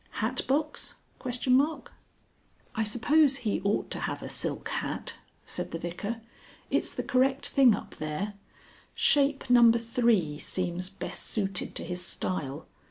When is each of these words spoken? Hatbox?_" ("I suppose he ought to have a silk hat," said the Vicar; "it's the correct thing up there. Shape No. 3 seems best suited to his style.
Hatbox?_" 0.17 0.95
("I 2.73 2.83
suppose 2.83 3.35
he 3.35 3.61
ought 3.63 3.91
to 3.91 3.99
have 3.99 4.23
a 4.23 4.29
silk 4.29 4.67
hat," 4.69 5.17
said 5.45 5.69
the 5.69 5.77
Vicar; 5.77 6.21
"it's 6.71 6.91
the 6.91 7.03
correct 7.03 7.49
thing 7.49 7.75
up 7.75 7.93
there. 7.93 8.33
Shape 8.95 9.47
No. 9.47 9.71
3 9.71 10.39
seems 10.39 10.89
best 10.89 11.21
suited 11.27 11.75
to 11.75 11.83
his 11.83 12.03
style. 12.03 12.65